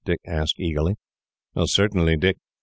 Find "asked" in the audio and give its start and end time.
0.25-0.59